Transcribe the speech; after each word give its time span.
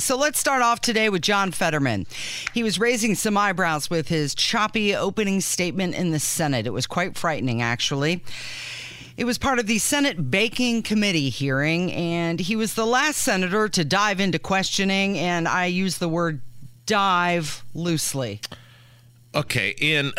So 0.00 0.16
let's 0.16 0.40
start 0.40 0.62
off 0.62 0.80
today 0.80 1.10
with 1.10 1.20
John 1.20 1.52
Fetterman. 1.52 2.06
He 2.54 2.62
was 2.62 2.78
raising 2.78 3.14
some 3.14 3.36
eyebrows 3.36 3.90
with 3.90 4.08
his 4.08 4.34
choppy 4.34 4.96
opening 4.96 5.42
statement 5.42 5.94
in 5.94 6.10
the 6.10 6.18
Senate. 6.18 6.66
It 6.66 6.72
was 6.72 6.86
quite 6.86 7.18
frightening, 7.18 7.60
actually. 7.60 8.24
It 9.18 9.24
was 9.24 9.36
part 9.36 9.58
of 9.58 9.66
the 9.66 9.78
Senate 9.78 10.30
Banking 10.30 10.82
Committee 10.82 11.28
hearing, 11.28 11.92
and 11.92 12.40
he 12.40 12.56
was 12.56 12.74
the 12.74 12.86
last 12.86 13.18
senator 13.18 13.68
to 13.68 13.84
dive 13.84 14.20
into 14.20 14.38
questioning, 14.38 15.18
and 15.18 15.46
I 15.46 15.66
use 15.66 15.98
the 15.98 16.08
word 16.08 16.40
dive 16.86 17.62
loosely. 17.74 18.40
Okay, 19.34 19.74
in 19.78 20.12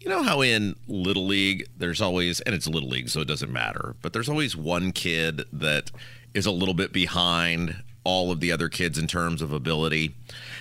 you 0.00 0.08
know 0.08 0.22
how 0.22 0.42
in 0.42 0.76
little 0.86 1.26
league 1.26 1.66
there's 1.76 2.00
always 2.00 2.40
and 2.42 2.54
it's 2.54 2.68
little 2.68 2.88
league 2.88 3.08
so 3.08 3.20
it 3.20 3.28
doesn't 3.28 3.52
matter, 3.52 3.96
but 4.00 4.12
there's 4.12 4.28
always 4.28 4.56
one 4.56 4.92
kid 4.92 5.42
that 5.52 5.90
is 6.32 6.46
a 6.46 6.52
little 6.52 6.72
bit 6.72 6.92
behind 6.92 7.82
all 8.04 8.30
of 8.30 8.40
the 8.40 8.52
other 8.52 8.68
kids 8.68 8.98
in 8.98 9.06
terms 9.06 9.42
of 9.42 9.52
ability. 9.52 10.14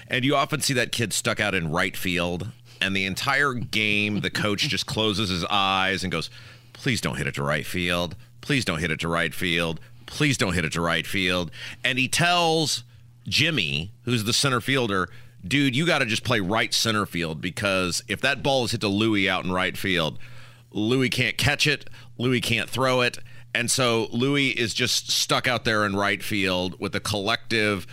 And 0.08 0.26
you 0.26 0.36
often 0.36 0.62
see 0.62 0.74
that 0.74 0.92
kid 0.92 1.14
stuck 1.14 1.40
out 1.40 1.54
in 1.54 1.72
right 1.72 1.96
field. 1.96 2.52
And 2.82 2.96
the 2.96 3.06
entire 3.06 3.54
game, 3.54 4.22
the 4.22 4.30
coach 4.30 4.68
just 4.68 4.86
closes 4.86 5.30
his 5.30 5.46
eyes 5.46 6.04
and 6.04 6.12
goes, 6.12 6.30
Please 6.74 7.00
don't 7.00 7.18
hit 7.18 7.28
it 7.28 7.36
to 7.36 7.44
right 7.44 7.66
field. 7.66 8.16
Please 8.42 8.66
don't 8.66 8.80
hit 8.80 8.92
it 8.92 9.00
to 9.02 9.08
right 9.08 9.34
field. 9.34 9.80
Please 10.06 10.38
don't 10.38 10.54
hit 10.54 10.66
it 10.66 10.74
to 10.74 10.82
right 10.82 11.08
field. 11.08 11.52
And 11.84 11.98
he 11.98 12.08
tells 12.08 12.84
Jimmy, 13.28 13.92
who's 14.04 14.26
the 14.26 14.34
center 14.34 14.60
fielder, 14.60 15.10
dude, 15.48 15.76
you 15.76 15.86
got 15.86 16.00
to 16.00 16.06
just 16.06 16.24
play 16.24 16.40
right 16.40 16.74
center 16.74 17.06
field 17.06 17.40
because 17.40 18.04
if 18.08 18.20
that 18.22 18.44
ball 18.44 18.66
is 18.66 18.72
hit 18.72 18.82
to 18.82 18.88
Louis 18.88 19.30
out 19.30 19.46
in 19.46 19.52
right 19.52 19.78
field, 19.78 20.20
Louis 20.72 21.10
can't 21.10 21.38
catch 21.38 21.68
it, 21.68 21.90
Louis 22.18 22.42
can't 22.42 22.70
throw 22.70 23.02
it, 23.02 23.20
and 23.54 23.70
so 23.70 24.08
Louis 24.12 24.50
is 24.50 24.74
just 24.74 25.12
stuck 25.12 25.48
out 25.48 25.66
there 25.66 25.86
in 25.86 25.96
right 25.96 26.24
field 26.24 26.80
with 26.80 26.96
a 26.96 27.00
collective 27.00 27.88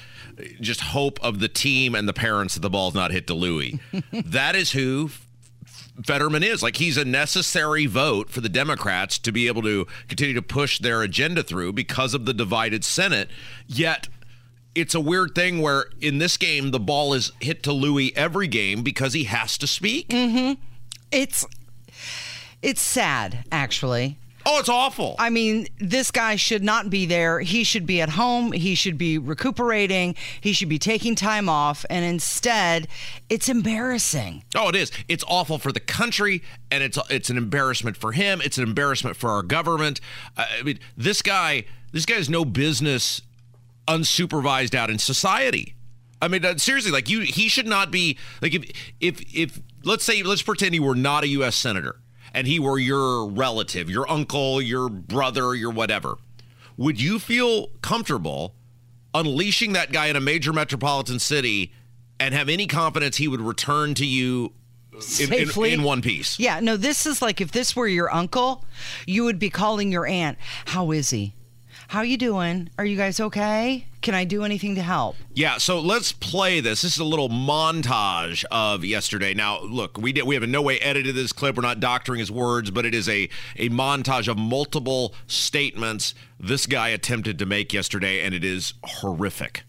just 0.61 0.81
hope 0.81 1.19
of 1.23 1.41
the 1.41 1.49
team 1.49 1.95
and 1.95 2.09
the 2.09 2.13
parents 2.13 2.55
that 2.55 2.61
the 2.61 2.71
ball's 2.71 2.95
not 2.95 3.11
hit 3.11 3.27
to 3.27 3.35
Louis. 3.35 3.79
that 4.13 4.57
is 4.57 4.73
who 4.73 5.11
Fetterman 6.05 6.43
is. 6.43 6.63
Like 6.63 6.77
he's 6.77 6.97
a 6.97 7.05
necessary 7.05 7.87
vote 7.87 8.31
for 8.31 8.41
the 8.41 8.49
Democrats 8.49 9.19
to 9.19 9.33
be 9.33 9.47
able 9.47 9.63
to 9.63 9.87
continue 10.09 10.35
to 10.35 10.43
push 10.43 10.79
their 10.79 11.03
agenda 11.03 11.43
through 11.43 11.73
because 11.73 12.15
of 12.15 12.27
the 12.27 12.35
divided 12.35 12.85
Senate. 12.85 13.29
Yet 13.67 14.09
it's 14.75 14.95
a 14.95 15.01
weird 15.01 15.35
thing 15.35 15.61
where 15.61 15.87
in 16.01 16.19
this 16.19 16.37
game 16.37 16.71
the 16.71 16.81
ball 16.81 17.13
is 17.13 17.33
hit 17.41 17.63
to 17.65 17.73
Louis 17.73 18.17
every 18.17 18.47
game 18.47 18.83
because 18.83 19.13
he 19.13 19.25
has 19.25 19.59
to 19.59 19.67
speak. 19.67 20.09
Mm-hmm. 20.09 20.61
It's 21.11 21.47
it's 22.63 22.83
sad, 22.83 23.45
actually. 23.51 24.19
Oh, 24.53 24.59
it's 24.59 24.69
awful. 24.69 25.15
I 25.17 25.31
mean, 25.31 25.69
this 25.79 26.11
guy 26.11 26.35
should 26.35 26.65
not 26.65 26.91
be 26.91 27.07
there. 27.07 27.39
He 27.39 27.63
should 27.63 27.87
be 27.87 28.01
at 28.01 28.09
home. 28.09 28.51
He 28.51 28.75
should 28.75 28.99
be 28.99 29.17
recuperating. 29.17 30.17
He 30.41 30.53
should 30.53 30.69
be 30.69 30.79
taking 30.79 31.15
time 31.15 31.49
off. 31.49 31.87
And 31.89 32.05
instead, 32.05 32.89
it's 33.29 33.49
embarrassing. 33.49 34.43
Oh, 34.57 34.69
it 34.69 34.75
is. 34.75 34.91
It's 35.07 35.23
awful 35.29 35.59
for 35.59 35.71
the 35.71 35.79
country, 35.79 36.43
and 36.69 36.83
it's 36.83 36.99
it's 37.09 37.31
an 37.31 37.37
embarrassment 37.37 37.97
for 37.97 38.11
him. 38.11 38.41
It's 38.41 38.59
an 38.59 38.65
embarrassment 38.65 39.17
for 39.17 39.31
our 39.31 39.45
government. 39.45 40.01
Uh, 40.37 40.47
I 40.59 40.63
mean, 40.65 40.81
this 40.97 41.23
guy, 41.23 41.63
this 41.93 42.05
guy 42.05 42.17
has 42.17 42.29
no 42.29 42.45
business 42.45 43.23
unsupervised 43.87 44.75
out 44.75 44.91
in 44.91 44.99
society. 44.99 45.77
I 46.21 46.27
mean, 46.27 46.59
seriously, 46.59 46.91
like 46.91 47.09
you, 47.09 47.21
he 47.21 47.49
should 47.49 47.69
not 47.69 47.93
be 47.93 48.19
like 48.43 48.53
if 48.57 48.65
if 48.99 49.33
if 49.33 49.61
let's 49.85 50.05
say 50.05 50.25
let's 50.25 50.43
pretend 50.43 50.75
he 50.75 50.81
were 50.81 50.97
not 50.97 51.23
a 51.23 51.29
U.S. 51.29 51.55
senator 51.55 52.01
and 52.35 52.47
he 52.47 52.59
were 52.59 52.79
your 52.79 53.27
relative, 53.27 53.91
your 53.91 54.11
uncle, 54.11 54.61
your 54.61 54.89
brother, 54.89 55.55
your 55.55 55.71
whatever, 55.71 56.17
would 56.77 57.01
you 57.01 57.19
feel 57.19 57.69
comfortable 57.83 58.55
unleashing 59.15 59.73
that 59.73 59.93
guy 59.93 60.07
in 60.07 60.17
a 60.17 60.21
major 60.21 60.53
metropolitan 60.53 61.19
city 61.19 61.73
and 62.19 62.35
have 62.35 62.49
any 62.49 62.67
confidence 62.67 63.17
he 63.17 63.29
would 63.29 63.41
return 63.41 63.95
to 63.95 64.07
you 64.07 64.53
in, 65.21 65.33
in, 65.33 65.65
in, 65.65 65.83
one 65.83 66.03
piece? 66.03 66.39
Yeah, 66.39 66.61
no, 66.61 66.77
this 66.77 67.07
is 67.07 67.21
like 67.21 67.41
if 67.41 67.53
this 67.53 67.75
were 67.75 67.89
your 67.89 68.13
uncle, 68.13 68.65
you 69.07 69.25
would 69.25 69.39
be 69.39 69.51
calling 69.51 69.91
your 69.91 70.07
aunt, 70.07 70.39
How 70.67 70.91
is 70.93 71.11
he? 71.11 71.35
How 71.89 72.03
you 72.03 72.17
doing? 72.17 72.71
Are 72.79 72.85
you 72.85 72.97
guys 72.97 73.19
okay? 73.19 73.87
Can 74.03 74.15
I 74.15 74.25
do 74.25 74.45
anything 74.45 74.77
to 74.77 74.83
help? 74.83 75.17
Yeah, 75.35 75.59
so 75.59 75.79
let's 75.79 76.11
play 76.11 76.61
this. 76.61 76.83
This 76.83 76.95
is 76.95 76.99
a 76.99 77.05
little 77.05 77.29
montage 77.29 78.45
of 78.51 78.85
yesterday. 78.85 79.35
Now, 79.35 79.61
look, 79.61 79.99
we 79.99 80.13
did 80.13 80.25
we 80.25 80.35
have 80.35 80.43
in 80.43 80.51
no 80.51 80.63
way 80.63 80.79
edited 80.79 81.15
this 81.15 81.33
clip. 81.33 81.57
We're 81.57 81.63
not 81.63 81.81
doctoring 81.81 82.19
his 82.19 82.31
words, 82.31 82.71
but 82.71 82.87
it 82.87 82.95
is 82.95 83.09
a 83.09 83.29
a 83.57 83.69
montage 83.69 84.27
of 84.27 84.39
multiple 84.39 85.15
statements 85.27 86.15
this 86.39 86.67
guy 86.67 86.89
attempted 86.89 87.39
to 87.39 87.47
make 87.47 87.75
yesterday, 87.75 88.23
and 88.23 88.35
it 88.35 88.45
is 88.45 88.73
horrific. 88.85 89.65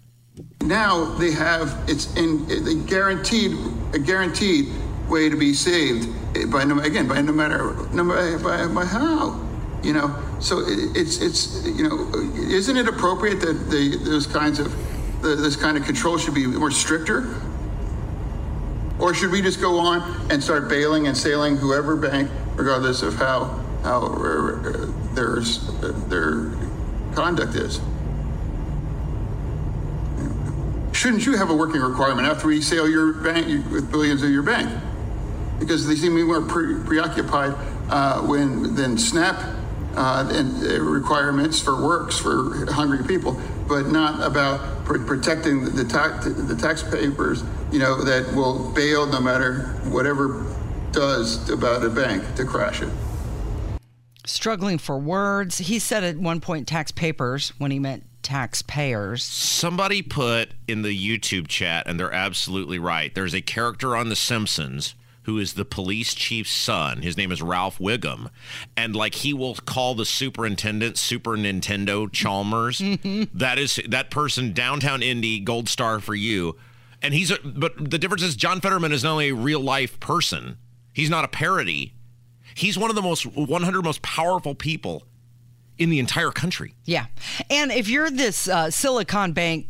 Now 0.62 1.06
they 1.16 1.32
have 1.32 1.78
it's 1.88 2.16
in 2.16 2.48
a 2.50 2.88
guaranteed 2.88 3.52
a 3.94 4.00
guaranteed 4.00 4.70
way 5.10 5.30
to 5.30 5.36
be 5.36 5.54
saved 5.54 6.08
by 6.50 6.64
no 6.64 6.80
again 6.80 7.08
by 7.08 7.22
no 7.22 7.34
matter 7.34 7.74
no 7.92 8.04
matter 8.04 8.40
by, 8.40 8.66
by 8.68 8.86
how 8.86 9.51
you 9.84 9.94
know, 9.94 10.16
so 10.40 10.64
it's 10.68 11.22
it's 11.22 11.66
you 11.66 11.88
know, 11.88 12.12
isn't 12.36 12.78
it 12.78 12.88
appropriate 12.88 13.40
that 13.42 13.70
the 13.70 13.98
those 13.98 14.28
kinds 14.28 14.60
of 14.60 14.72
the, 15.22 15.36
this 15.36 15.56
kind 15.56 15.78
of 15.78 15.86
control 15.86 16.18
should 16.18 16.36
be 16.36 16.46
more 16.46 16.72
stricter? 16.72 17.36
Or 19.00 19.16
should 19.16 19.32
we 19.32 19.42
just 19.42 19.60
go 19.60 19.80
on 19.80 20.30
and 20.30 20.44
start 20.44 20.70
bailing 20.70 21.08
and 21.08 21.18
sailing 21.18 21.58
whoever 21.58 21.96
bank, 21.96 22.30
regardless 22.56 23.02
of 23.02 23.16
how 23.16 23.46
how 23.84 24.10
their 25.16 25.40
their 26.10 26.52
conduct 27.16 27.56
is? 27.56 27.82
Shouldn't 30.94 31.26
you 31.26 31.36
have 31.38 31.50
a 31.50 31.56
working 31.56 31.82
requirement 31.82 32.28
after 32.28 32.48
we 32.48 32.62
sail 32.62 32.88
your 32.88 33.14
bank 33.14 33.48
with 33.72 33.90
billions 33.90 34.22
of 34.22 34.30
your 34.30 34.44
bank? 34.44 34.70
Because 35.58 35.88
they 35.88 35.96
seem 35.96 36.12
to 36.12 36.18
be 36.18 36.24
more 36.24 36.42
pre- 36.42 36.84
preoccupied 36.84 37.56
uh, 37.90 38.22
when 38.22 38.76
than 38.76 39.00
SNAP 39.00 39.61
uh, 39.96 40.28
and 40.32 40.64
uh, 40.64 40.82
requirements 40.82 41.62
for 41.62 41.82
works 41.82 42.18
for 42.18 42.66
hungry 42.72 43.06
people, 43.06 43.40
but 43.68 43.88
not 43.88 44.26
about 44.26 44.86
pr- 44.86 45.00
protecting 45.00 45.66
the, 45.66 45.84
tax 45.84 46.26
the 46.26 46.56
taxpayers, 46.56 47.44
you 47.72 47.80
know, 47.80 48.04
that 48.04 48.34
will 48.36 48.72
bail 48.74 49.06
no 49.06 49.20
matter 49.20 49.80
whatever 49.86 50.46
does 50.92 51.50
about 51.50 51.84
a 51.84 51.90
bank 51.90 52.24
to 52.36 52.46
crash 52.46 52.82
it. 52.82 52.90
Struggling 54.26 54.78
for 54.78 54.98
words. 54.98 55.58
He 55.58 55.80
said 55.80 56.04
at 56.04 56.18
one 56.18 56.42
point 56.42 56.68
tax 56.68 56.92
papers 56.92 57.54
when 57.58 57.72
he 57.72 57.80
meant 57.80 58.04
taxpayers. 58.22 59.24
Somebody 59.24 60.02
put 60.02 60.52
in 60.68 60.84
the 60.84 60.96
YouTube 60.96 61.48
chat, 61.48 61.88
and 61.88 62.00
they're 62.00 62.14
absolutely 62.14 62.78
right. 62.78 63.14
There's 63.14 63.34
a 63.34 63.42
character 63.42 63.96
on 63.96 64.10
The 64.10 64.16
Simpsons 64.16 64.94
who 65.24 65.38
is 65.38 65.54
the 65.54 65.66
police 65.66 66.14
chief's 66.14 66.52
son. 66.52 67.02
His 67.02 67.18
name 67.18 67.32
is 67.32 67.42
Ralph 67.42 67.78
Wiggum. 67.78 68.30
And 68.76 68.96
like 68.96 69.16
he 69.16 69.34
will 69.34 69.56
call 69.56 69.96
the 69.96 70.06
superintendent 70.06 70.98
Super 70.98 71.32
Nintendo 71.32 72.12
Chalmers. 72.12 72.80
that 73.34 73.60
is 73.60 73.80
that 73.88 74.10
person 74.10 74.54
downtown 74.54 75.04
Indy, 75.04 75.40
gold 75.40 75.70
star 75.70 76.00
for 76.00 76.16
you. 76.16 76.58
And 77.02 77.14
he's 77.14 77.32
a, 77.32 77.40
but 77.44 77.90
the 77.90 77.98
difference 77.98 78.24
is 78.24 78.36
John 78.36 78.62
Fetterman 78.62 78.92
is 78.92 79.04
not 79.04 79.14
only 79.14 79.30
a 79.30 79.36
real 79.36 79.60
life 79.60 80.00
person, 80.00 80.58
he's 80.94 81.10
not 81.10 81.26
a 81.26 81.28
parody. 81.28 81.94
He's 82.56 82.78
one 82.78 82.90
of 82.90 82.96
the 82.96 83.02
most 83.02 83.26
100 83.26 83.84
most 83.84 84.02
powerful 84.02 84.56
people 84.56 85.04
in 85.78 85.90
the 85.90 86.00
entire 86.00 86.32
country. 86.32 86.76
Yeah. 86.86 87.08
And 87.50 87.72
if 87.72 87.88
you're 87.90 88.12
this 88.12 88.48
uh, 88.48 88.70
Silicon 88.70 89.34
Bank 89.34 89.68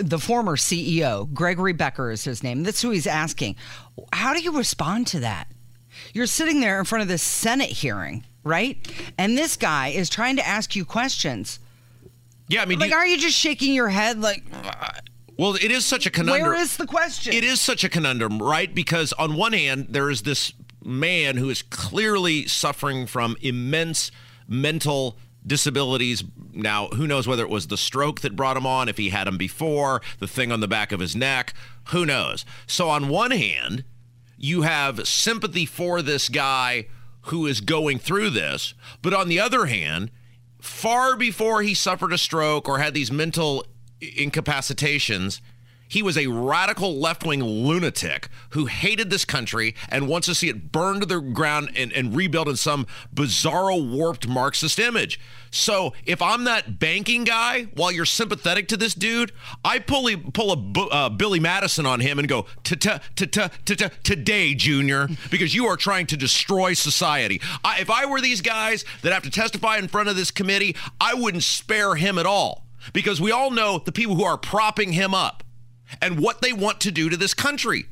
the 0.00 0.18
former 0.18 0.56
CEO, 0.56 1.32
Gregory 1.32 1.72
Becker 1.72 2.10
is 2.10 2.24
his 2.24 2.42
name. 2.42 2.62
That's 2.62 2.82
who 2.82 2.90
he's 2.90 3.06
asking. 3.06 3.56
How 4.12 4.34
do 4.34 4.40
you 4.40 4.56
respond 4.56 5.06
to 5.08 5.20
that? 5.20 5.48
You're 6.12 6.26
sitting 6.26 6.60
there 6.60 6.78
in 6.78 6.84
front 6.84 7.02
of 7.02 7.08
this 7.08 7.22
Senate 7.22 7.70
hearing, 7.70 8.24
right? 8.42 8.78
And 9.18 9.36
this 9.36 9.56
guy 9.56 9.88
is 9.88 10.08
trying 10.08 10.36
to 10.36 10.46
ask 10.46 10.76
you 10.76 10.84
questions. 10.84 11.58
Yeah, 12.48 12.62
I 12.62 12.66
mean, 12.66 12.78
like, 12.78 12.90
you, 12.90 12.96
are 12.96 13.06
you 13.06 13.16
just 13.16 13.36
shaking 13.36 13.74
your 13.74 13.88
head 13.88 14.20
like? 14.20 14.44
Well, 15.38 15.54
it 15.54 15.70
is 15.70 15.84
such 15.84 16.06
a 16.06 16.10
conundrum. 16.10 16.50
Where 16.50 16.60
is 16.60 16.76
the 16.76 16.86
question? 16.86 17.32
It 17.32 17.42
is 17.42 17.60
such 17.60 17.84
a 17.84 17.88
conundrum, 17.88 18.42
right? 18.42 18.72
Because 18.72 19.12
on 19.14 19.34
one 19.34 19.52
hand, 19.52 19.88
there 19.90 20.10
is 20.10 20.22
this 20.22 20.52
man 20.84 21.36
who 21.38 21.48
is 21.48 21.62
clearly 21.62 22.46
suffering 22.46 23.06
from 23.06 23.36
immense 23.40 24.10
mental 24.46 25.16
disabilities. 25.46 26.24
Now, 26.52 26.88
who 26.88 27.06
knows 27.06 27.26
whether 27.26 27.42
it 27.42 27.50
was 27.50 27.66
the 27.66 27.76
stroke 27.76 28.20
that 28.20 28.36
brought 28.36 28.56
him 28.56 28.66
on, 28.66 28.88
if 28.88 28.96
he 28.96 29.10
had 29.10 29.28
him 29.28 29.36
before, 29.36 30.00
the 30.18 30.28
thing 30.28 30.50
on 30.50 30.60
the 30.60 30.68
back 30.68 30.92
of 30.92 31.00
his 31.00 31.14
neck, 31.14 31.54
who 31.88 32.06
knows? 32.06 32.44
So, 32.66 32.88
on 32.88 33.08
one 33.08 33.30
hand, 33.30 33.84
you 34.36 34.62
have 34.62 35.06
sympathy 35.06 35.66
for 35.66 36.02
this 36.02 36.28
guy 36.28 36.86
who 37.28 37.46
is 37.46 37.60
going 37.60 37.98
through 37.98 38.30
this, 38.30 38.74
but 39.00 39.14
on 39.14 39.28
the 39.28 39.40
other 39.40 39.66
hand, 39.66 40.10
far 40.60 41.16
before 41.16 41.62
he 41.62 41.74
suffered 41.74 42.12
a 42.12 42.18
stroke 42.18 42.68
or 42.68 42.78
had 42.78 42.94
these 42.94 43.10
mental 43.10 43.64
incapacitations, 44.00 45.40
he 45.94 46.02
was 46.02 46.18
a 46.18 46.26
radical 46.26 46.98
left 46.98 47.24
wing 47.24 47.40
lunatic 47.40 48.28
who 48.50 48.66
hated 48.66 49.10
this 49.10 49.24
country 49.24 49.76
and 49.88 50.08
wants 50.08 50.26
to 50.26 50.34
see 50.34 50.48
it 50.48 50.72
burned 50.72 51.02
to 51.02 51.06
the 51.06 51.20
ground 51.20 51.70
and, 51.76 51.92
and 51.92 52.16
rebuilt 52.16 52.48
in 52.48 52.56
some 52.56 52.84
bizarro, 53.14 53.92
warped 53.92 54.26
Marxist 54.26 54.80
image. 54.80 55.20
So 55.52 55.92
if 56.04 56.20
I'm 56.20 56.42
that 56.44 56.80
banking 56.80 57.22
guy, 57.22 57.68
while 57.76 57.92
you're 57.92 58.06
sympathetic 58.06 58.66
to 58.68 58.76
this 58.76 58.92
dude, 58.92 59.30
I 59.64 59.78
pull 59.78 60.08
a, 60.08 60.16
pull 60.16 60.50
a 60.52 60.88
uh, 60.88 61.08
Billy 61.10 61.38
Madison 61.38 61.86
on 61.86 62.00
him 62.00 62.18
and 62.18 62.26
go, 62.26 62.46
today, 62.64 64.54
Junior, 64.56 65.08
because 65.30 65.54
you 65.54 65.66
are 65.66 65.76
trying 65.76 66.08
to 66.08 66.16
destroy 66.16 66.72
society. 66.72 67.40
I, 67.62 67.78
if 67.78 67.88
I 67.88 68.06
were 68.06 68.20
these 68.20 68.40
guys 68.40 68.84
that 69.02 69.12
have 69.12 69.22
to 69.22 69.30
testify 69.30 69.76
in 69.76 69.86
front 69.86 70.08
of 70.08 70.16
this 70.16 70.32
committee, 70.32 70.74
I 71.00 71.14
wouldn't 71.14 71.44
spare 71.44 71.94
him 71.94 72.18
at 72.18 72.26
all 72.26 72.66
because 72.92 73.20
we 73.20 73.30
all 73.30 73.52
know 73.52 73.78
the 73.78 73.92
people 73.92 74.16
who 74.16 74.24
are 74.24 74.36
propping 74.36 74.92
him 74.92 75.14
up 75.14 75.43
and 76.00 76.18
what 76.20 76.40
they 76.42 76.52
want 76.52 76.80
to 76.80 76.90
do 76.90 77.08
to 77.08 77.16
this 77.16 77.34
country. 77.34 77.86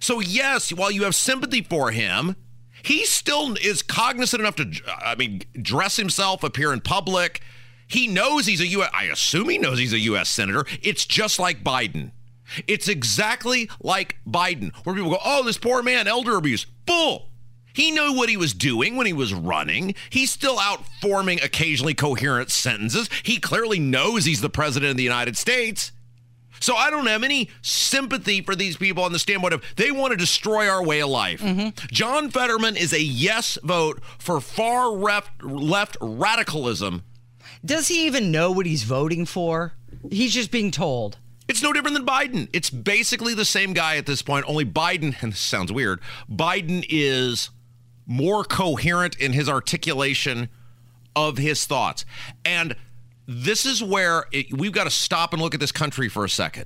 So, 0.00 0.20
yes, 0.20 0.72
while 0.72 0.90
you 0.90 1.04
have 1.04 1.14
sympathy 1.14 1.62
for 1.62 1.90
him, 1.90 2.36
he 2.82 3.04
still 3.04 3.56
is 3.56 3.82
cognizant 3.82 4.40
enough 4.40 4.56
to, 4.56 4.72
I 4.86 5.14
mean, 5.16 5.42
dress 5.60 5.96
himself, 5.96 6.44
appear 6.44 6.72
in 6.72 6.80
public. 6.80 7.40
He 7.86 8.06
knows 8.06 8.46
he's 8.46 8.60
a 8.60 8.66
U.S. 8.66 8.90
I 8.92 9.04
assume 9.04 9.48
he 9.48 9.58
knows 9.58 9.78
he's 9.78 9.92
a 9.92 9.98
U.S. 10.00 10.28
senator. 10.28 10.64
It's 10.82 11.06
just 11.06 11.38
like 11.38 11.64
Biden. 11.64 12.12
It's 12.66 12.88
exactly 12.88 13.68
like 13.80 14.16
Biden, 14.26 14.74
where 14.84 14.94
people 14.94 15.10
go, 15.10 15.18
"Oh, 15.24 15.42
this 15.44 15.58
poor 15.58 15.82
man, 15.82 16.06
elder 16.06 16.36
abuse." 16.36 16.64
Bull. 16.86 17.28
He 17.74 17.90
knew 17.92 18.12
what 18.12 18.28
he 18.28 18.36
was 18.36 18.54
doing 18.54 18.96
when 18.96 19.06
he 19.06 19.12
was 19.12 19.32
running. 19.32 19.94
He's 20.10 20.32
still 20.32 20.58
out 20.58 20.84
forming 21.00 21.40
occasionally 21.40 21.94
coherent 21.94 22.50
sentences. 22.50 23.08
He 23.22 23.38
clearly 23.38 23.78
knows 23.78 24.24
he's 24.24 24.40
the 24.40 24.50
president 24.50 24.90
of 24.90 24.96
the 24.96 25.04
United 25.04 25.36
States. 25.36 25.92
So 26.60 26.74
I 26.74 26.90
don't 26.90 27.06
have 27.06 27.22
any 27.22 27.50
sympathy 27.62 28.40
for 28.42 28.54
these 28.54 28.76
people 28.76 29.04
on 29.04 29.12
the 29.12 29.18
standpoint 29.18 29.54
of 29.54 29.62
they 29.76 29.90
want 29.90 30.12
to 30.12 30.16
destroy 30.16 30.68
our 30.68 30.84
way 30.84 31.00
of 31.00 31.08
life. 31.08 31.40
Mm-hmm. 31.40 31.86
John 31.90 32.30
Fetterman 32.30 32.76
is 32.76 32.92
a 32.92 33.02
yes 33.02 33.58
vote 33.62 34.00
for 34.18 34.40
far 34.40 34.88
left, 34.88 35.42
left 35.42 35.96
radicalism. 36.00 37.02
Does 37.64 37.88
he 37.88 38.06
even 38.06 38.30
know 38.30 38.50
what 38.52 38.66
he's 38.66 38.84
voting 38.84 39.26
for? 39.26 39.74
He's 40.10 40.34
just 40.34 40.50
being 40.50 40.70
told. 40.70 41.18
It's 41.48 41.62
no 41.62 41.72
different 41.72 41.96
than 41.96 42.06
Biden. 42.06 42.48
It's 42.52 42.70
basically 42.70 43.32
the 43.34 43.44
same 43.44 43.72
guy 43.72 43.96
at 43.96 44.06
this 44.06 44.20
point, 44.22 44.44
only 44.46 44.64
Biden, 44.64 45.16
and 45.22 45.32
this 45.32 45.40
sounds 45.40 45.72
weird, 45.72 46.00
Biden 46.30 46.84
is 46.88 47.50
more 48.06 48.44
coherent 48.44 49.16
in 49.16 49.32
his 49.32 49.48
articulation 49.48 50.48
of 51.16 51.38
his 51.38 51.66
thoughts. 51.66 52.04
And 52.44 52.76
this 53.28 53.66
is 53.66 53.84
where 53.84 54.24
it, 54.32 54.56
we've 54.56 54.72
got 54.72 54.84
to 54.84 54.90
stop 54.90 55.34
and 55.34 55.42
look 55.42 55.52
at 55.52 55.60
this 55.60 55.70
country 55.70 56.08
for 56.08 56.24
a 56.24 56.30
second. 56.30 56.64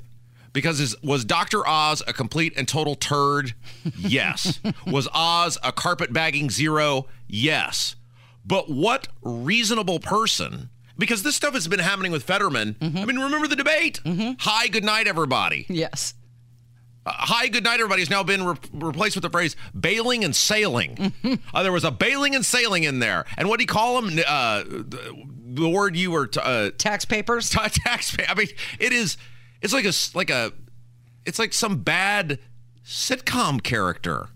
Because 0.53 0.81
is, 0.81 0.95
was 1.03 1.25
Dr. 1.25 1.67
Oz 1.67 2.03
a 2.07 2.13
complete 2.13 2.53
and 2.57 2.69
total 2.69 2.95
turd? 2.95 3.55
Yes. 3.99 4.61
was 4.87 5.09
Oz 5.13 5.59
a 5.65 5.73
carpet 5.73 6.13
bagging 6.13 6.51
zero? 6.51 7.07
Yes. 7.27 7.97
But 8.45 8.71
what 8.71 9.09
reasonable 9.23 9.99
person? 9.99 10.71
Because 10.99 11.23
this 11.23 11.35
stuff 11.35 11.55
has 11.55 11.67
been 11.67 11.81
happening 11.81 12.13
with 12.13 12.23
Fetterman. 12.23 12.75
Mm-hmm. 12.75 12.99
I 12.99 13.05
mean, 13.07 13.19
remember 13.19 13.49
the 13.49 13.57
debate? 13.57 14.01
Mm-hmm. 14.05 14.33
Hi, 14.41 14.69
good 14.69 14.85
night, 14.85 15.09
everybody. 15.09 15.67
Yes. 15.69 16.15
Uh, 17.05 17.11
hi, 17.13 17.49
good 17.49 17.65
night, 17.65 17.81
everybody 17.81 18.03
has 18.03 18.11
now 18.11 18.23
been 18.23 18.45
re- 18.45 18.57
replaced 18.73 19.17
with 19.17 19.23
the 19.23 19.31
phrase 19.31 19.57
bailing 19.79 20.23
and 20.23 20.37
sailing. 20.37 20.95
Mm-hmm. 20.97 21.35
Uh, 21.53 21.63
there 21.63 21.73
was 21.73 21.83
a 21.83 21.91
bailing 21.91 22.35
and 22.37 22.45
sailing 22.45 22.85
in 22.85 23.01
there. 23.01 23.25
And 23.37 23.49
what 23.49 23.59
do 23.59 23.65
you 23.65 23.69
call 23.69 24.01
them? 24.01 24.21
Uh, 24.25 24.63
the 25.55 25.69
word 25.69 25.97
you 25.97 26.11
were 26.11 26.27
t- 26.27 26.41
uh, 26.43 26.71
tax 26.77 27.05
papers. 27.05 27.51
T- 27.51 27.59
tax. 27.71 28.17
I 28.29 28.35
mean, 28.35 28.49
it 28.79 28.93
is. 28.93 29.17
It's 29.61 29.73
like 29.73 29.85
a 29.85 29.93
like 30.17 30.31
a. 30.31 30.53
It's 31.25 31.39
like 31.39 31.53
some 31.53 31.83
bad 31.83 32.39
sitcom 32.85 33.63
character. 33.63 34.29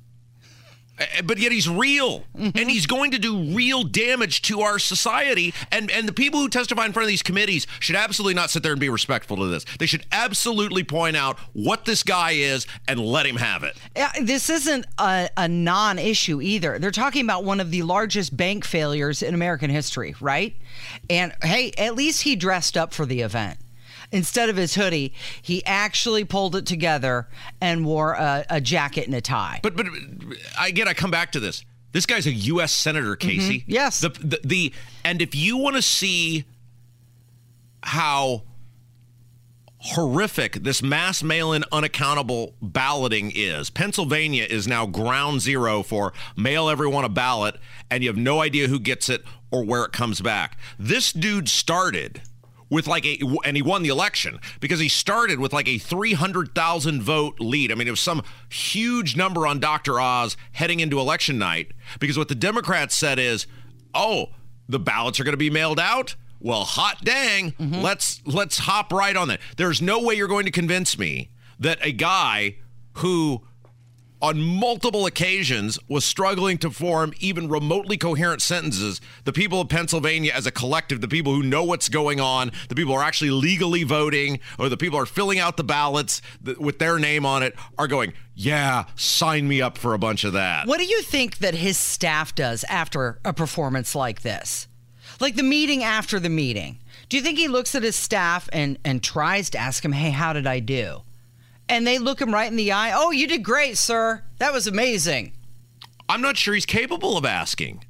But 1.25 1.39
yet 1.39 1.53
he's 1.53 1.69
real, 1.69 2.21
mm-hmm. 2.37 2.57
and 2.57 2.71
he's 2.71 2.87
going 2.87 3.11
to 3.11 3.19
do 3.19 3.55
real 3.55 3.83
damage 3.83 4.43
to 4.43 4.63
our 4.63 4.79
society. 4.79 5.53
And 5.71 5.91
and 5.91 6.09
the 6.09 6.13
people 6.13 6.41
who 6.41 6.49
testify 6.49 6.87
in 6.87 6.93
front 6.93 7.05
of 7.05 7.09
these 7.09 7.23
committees 7.23 7.67
should 7.81 7.97
absolutely 7.97 8.35
not 8.35 8.51
sit 8.51 8.63
there 8.63 8.73
and 8.73 8.81
be 8.81 8.89
respectful 8.89 9.37
to 9.37 9.47
this. 9.47 9.65
They 9.79 9.87
should 9.87 10.07
absolutely 10.11 10.85
point 10.85 11.17
out 11.17 11.39
what 11.53 11.85
this 11.85 12.03
guy 12.03 12.33
is 12.33 12.67
and 12.89 12.99
let 12.99 13.27
him 13.27 13.37
have 13.37 13.63
it. 13.63 13.77
This 14.23 14.49
isn't 14.49 14.87
a, 14.99 15.29
a 15.37 15.49
non-issue 15.49 16.41
either. 16.41 16.79
They're 16.79 16.91
talking 16.91 17.25
about 17.25 17.45
one 17.45 17.61
of 17.61 17.71
the 17.71 17.83
largest 17.83 18.37
bank 18.37 18.65
failures 18.65 19.23
in 19.23 19.35
American 19.35 19.71
history, 19.71 20.15
right? 20.21 20.57
And 21.11 21.35
hey, 21.43 21.73
at 21.77 21.95
least 21.95 22.23
he 22.23 22.37
dressed 22.37 22.77
up 22.77 22.95
for 22.95 23.05
the 23.05 23.21
event 23.21 23.59
instead 24.17 24.49
of 24.49 24.57
his 24.57 24.75
hoodie, 24.75 25.13
he 25.43 25.65
actually 25.65 26.25
pulled 26.25 26.57
it 26.57 26.67
together 26.67 27.29
and 27.61 27.85
wore 27.85 28.15
a, 28.15 28.45
a 28.49 28.61
jacket 28.61 29.07
and 29.07 29.15
a 29.15 29.21
tie. 29.21 29.61
But 29.63 29.77
but 29.77 29.87
again, 30.59 30.89
I 30.89 30.95
come 30.95 31.11
back 31.11 31.33
to 31.33 31.41
this. 31.41 31.65
This 31.93 32.07
guy's 32.07 32.27
a 32.27 32.33
U.S. 32.33 32.73
senator, 32.73 33.17
mm-hmm. 33.17 33.29
Casey. 33.29 33.61
Mm-hmm. 33.61 33.71
Yes. 33.71 34.01
The, 34.01 34.09
the, 34.09 34.41
the 34.43 34.73
and 35.05 35.23
if 35.23 35.35
you 35.35 35.57
want 35.57 35.77
to 35.77 35.83
see 35.83 36.45
how 37.83 38.43
horrific 39.79 40.55
this 40.55 40.83
mass 40.83 41.23
mail-in 41.23 41.63
unaccountable 41.71 42.55
balloting 42.61 43.31
is. 43.33 43.71
Pennsylvania 43.71 44.45
is 44.49 44.67
now 44.67 44.85
ground 44.85 45.41
zero 45.41 45.85
for 45.85 46.13
mail 46.37 46.69
everyone 46.69 47.05
a 47.05 47.09
ballot 47.09 47.57
and 47.89 48.03
you 48.03 48.09
have 48.09 48.17
no 48.17 48.41
idea 48.41 48.67
who 48.67 48.81
gets 48.81 49.09
it 49.09 49.23
or 49.53 49.65
where 49.65 49.85
it 49.85 49.93
comes 49.93 50.21
back. 50.21 50.59
This 50.77 51.13
dude 51.13 51.49
started 51.49 52.21
with 52.71 52.87
like 52.87 53.05
a 53.05 53.19
and 53.45 53.57
he 53.57 53.63
won 53.63 53.83
the 53.83 53.89
election 53.89 54.39
because 54.61 54.81
he 54.81 54.89
started 54.89 55.39
with 55.39 55.53
like 55.53 55.69
a 55.69 55.79
300,000 55.79 57.03
vote 57.03 57.41
lead. 57.41 57.71
I 57.71 57.75
mean, 57.75 57.87
it 57.89 57.93
was 57.93 58.01
some 58.01 58.23
huge 58.49 59.17
number 59.17 59.47
on 59.47 59.61
Dr. 59.61 60.01
Oz 60.01 60.37
heading 60.53 60.81
into 60.81 60.99
election 60.99 61.39
night 61.39 61.73
because 62.01 62.19
what 62.19 62.29
the 62.29 62.35
Democrats 62.35 62.95
said 62.95 63.19
is, 63.19 63.47
"Oh, 63.95 64.31
the 64.69 64.79
ballots 64.79 65.21
are 65.21 65.25
going 65.25 65.33
to 65.33 65.39
be 65.39 65.51
mailed 65.51 65.81
out." 65.81 66.17
Well, 66.41 66.65
hot 66.65 67.03
dang, 67.03 67.53
mm-hmm. 67.53 67.81
let's 67.81 68.21
let's 68.27 68.59
hop 68.59 68.93
right 68.93 69.17
on 69.17 69.29
that. 69.29 69.41
There's 69.57 69.81
no 69.81 70.03
way 70.03 70.15
you're 70.15 70.29
going 70.29 70.47
to 70.47 70.53
convince 70.53 70.99
me 70.99 71.31
that 71.59 71.79
a 71.83 71.93
guy 71.93 72.57
who 72.95 73.43
on 74.21 74.41
multiple 74.41 75.07
occasions 75.07 75.79
was 75.89 76.05
struggling 76.05 76.59
to 76.59 76.71
form 76.71 77.13
even 77.21 77.49
remotely 77.49 77.97
coherent 77.97 78.41
sentences. 78.41 79.01
The 79.25 79.33
people 79.33 79.61
of 79.61 79.69
Pennsylvania 79.69 80.33
as 80.35 80.47
a 80.47 80.51
collective, 80.51 81.01
the 81.01 81.09
people 81.09 81.35
who 81.35 81.43
know 81.43 81.65
what's 81.65 81.89
going 81.89 82.21
on, 82.21 82.51
the 82.69 82.75
people 82.75 82.95
who 82.95 83.01
are 83.01 83.05
actually 83.05 83.31
legally 83.31 83.85
voting, 83.85 84.41
or 84.59 84.69
the 84.69 84.77
people 84.77 84.99
who 84.99 85.03
are 85.03 85.07
filling 85.07 85.39
out 85.39 85.57
the 85.57 85.65
ballots 85.65 86.23
with 86.59 86.79
their 86.79 86.99
name 86.99 87.27
on 87.27 87.43
it, 87.43 87.55
are 87.79 87.89
going, 87.89 88.13
yeah, 88.35 88.85
sign 88.95 89.49
me 89.49 89.61
up 89.61 89.79
for 89.79 89.95
a 89.95 89.99
bunch 89.99 90.25
of 90.25 90.33
that. 90.33 90.67
What 90.67 90.79
do 90.79 90.87
you 90.87 91.03
think 91.03 91.39
that 91.39 91.55
his 91.55 91.79
staff 91.79 92.35
does 92.35 92.65
after 92.65 93.19
a 93.25 93.33
performance 93.33 93.95
like 93.95 94.23
this? 94.23 94.67
Like 95.21 95.37
the 95.37 95.43
meeting 95.43 95.83
after 95.83 96.19
the 96.19 96.29
meeting. 96.29 96.79
Do 97.09 97.17
you 97.17 97.23
think 97.23 97.39
he 97.39 97.49
looks 97.49 97.75
at 97.75 97.83
his 97.83 97.97
staff 97.97 98.49
and, 98.53 98.79
and 98.85 99.03
tries 99.03 99.49
to 99.51 99.59
ask 99.59 99.85
him, 99.85 99.93
hey, 99.93 100.11
how 100.11 100.33
did 100.33 100.47
I 100.47 100.61
do? 100.61 101.03
And 101.69 101.87
they 101.87 101.99
look 101.99 102.21
him 102.21 102.33
right 102.33 102.51
in 102.51 102.57
the 102.57 102.73
eye. 102.73 102.93
Oh, 102.95 103.11
you 103.11 103.27
did 103.27 103.43
great, 103.43 103.79
sir. 103.79 104.23
That 104.39 104.53
was 104.53 104.67
amazing. 104.67 105.33
I'm 106.09 106.23
not 106.23 106.37
sure 106.37 106.55
he's 106.55 106.67
capable 106.67 107.17
of 107.17 107.25
asking. 107.25 107.85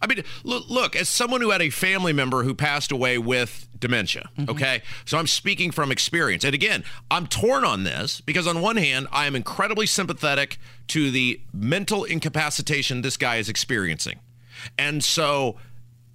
I 0.00 0.06
mean, 0.08 0.24
look, 0.42 0.68
look, 0.68 0.96
as 0.96 1.08
someone 1.08 1.40
who 1.40 1.50
had 1.50 1.62
a 1.62 1.70
family 1.70 2.12
member 2.12 2.42
who 2.42 2.54
passed 2.54 2.90
away 2.90 3.18
with 3.18 3.68
dementia, 3.78 4.28
mm-hmm. 4.36 4.50
okay? 4.50 4.82
So 5.04 5.16
I'm 5.16 5.28
speaking 5.28 5.70
from 5.70 5.92
experience. 5.92 6.42
And 6.44 6.54
again, 6.54 6.82
I'm 7.08 7.28
torn 7.28 7.64
on 7.64 7.84
this 7.84 8.20
because, 8.20 8.48
on 8.48 8.60
one 8.60 8.76
hand, 8.76 9.06
I 9.12 9.26
am 9.26 9.36
incredibly 9.36 9.86
sympathetic 9.86 10.58
to 10.88 11.12
the 11.12 11.40
mental 11.52 12.02
incapacitation 12.02 13.02
this 13.02 13.16
guy 13.16 13.36
is 13.36 13.48
experiencing. 13.48 14.18
And 14.76 15.04
so 15.04 15.56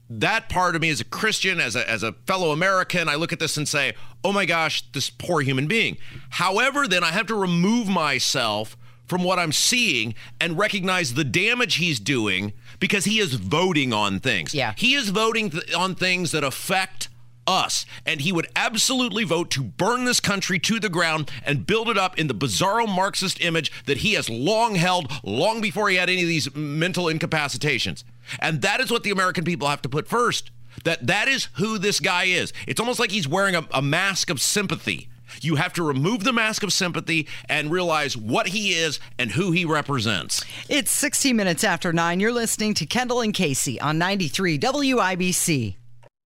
that 0.10 0.50
part 0.50 0.76
of 0.76 0.82
me 0.82 0.90
as 0.90 1.02
a 1.02 1.06
Christian, 1.06 1.60
as 1.60 1.76
a, 1.76 1.90
as 1.90 2.04
a 2.04 2.14
fellow 2.26 2.52
American, 2.52 3.10
I 3.10 3.16
look 3.16 3.34
at 3.34 3.40
this 3.40 3.58
and 3.58 3.68
say, 3.68 3.94
oh 4.24 4.32
my 4.32 4.46
gosh, 4.46 4.84
this 4.92 5.10
poor 5.10 5.42
human 5.42 5.68
being. 5.68 5.98
However, 6.32 6.88
then 6.88 7.04
I 7.04 7.12
have 7.12 7.28
to 7.28 7.36
remove 7.36 7.88
myself 7.88 8.78
from 9.06 9.24
what 9.24 9.40
I'm 9.40 9.52
seeing 9.52 10.16
and 10.40 10.58
recognize 10.58 11.14
the 11.14 11.24
damage 11.24 11.76
he's 11.76 12.00
doing 12.00 12.54
because 12.80 13.06
he 13.06 13.20
is 13.20 13.34
voting 13.36 13.94
on 13.94 14.20
things. 14.20 14.54
Yeah. 14.54 14.74
He 14.78 14.94
is 14.96 15.10
voting 15.10 15.50
th- 15.50 15.74
on 15.74 15.96
things 15.96 16.32
that 16.32 16.44
affect 16.44 17.10
us. 17.48 17.86
And 18.06 18.22
he 18.22 18.32
would 18.32 18.48
absolutely 18.56 19.24
vote 19.24 19.50
to 19.52 19.64
burn 19.64 20.06
this 20.06 20.20
country 20.20 20.60
to 20.60 20.80
the 20.80 20.90
ground 20.90 21.32
and 21.46 21.66
build 21.66 21.90
it 21.90 21.98
up 21.98 22.20
in 22.20 22.28
the 22.28 22.36
bizarro 22.36 22.88
Marxist 22.88 23.42
image 23.42 23.72
that 23.86 23.98
he 23.98 24.14
has 24.14 24.30
long 24.30 24.76
held, 24.76 25.12
long 25.24 25.62
before 25.62 25.90
he 25.90 25.96
had 25.96 26.10
any 26.10 26.22
of 26.22 26.28
these 26.28 26.54
mental 26.56 27.08
incapacitations. 27.08 28.04
And 28.40 28.62
that 28.62 28.80
is 28.80 28.92
what 28.92 29.04
the 29.04 29.12
American 29.12 29.44
people 29.44 29.68
have 29.68 29.82
to 29.84 29.90
put 29.90 30.08
first. 30.08 30.52
That 30.84 31.08
that 31.08 31.28
is 31.28 31.46
who 31.54 31.80
this 31.80 32.00
guy 32.00 32.26
is. 32.26 32.54
It's 32.68 32.80
almost 32.80 33.00
like 33.00 33.12
he's 33.12 33.28
wearing 33.28 33.56
a, 33.56 33.68
a 33.72 33.82
mask 33.82 34.30
of 34.30 34.40
sympathy. 34.40 35.10
You 35.42 35.56
have 35.56 35.74
to 35.74 35.84
remove 35.84 36.24
the 36.24 36.34
mask 36.34 36.64
of 36.64 36.72
sympathy 36.72 37.28
and 37.50 37.72
realize 37.72 38.16
what 38.16 38.48
he 38.48 38.70
is 38.70 39.00
and 39.20 39.32
who 39.32 39.52
he 39.52 39.66
represents. 39.66 40.44
It's 40.70 40.92
16 40.92 41.36
minutes 41.36 41.64
after 41.64 41.92
9. 41.92 42.20
You're 42.20 42.32
listening 42.32 42.74
to 42.76 42.86
Kendall 42.86 43.22
and 43.22 43.34
Casey 43.34 43.80
on 43.80 43.98
93 43.98 44.58
WIBC. 44.60 45.76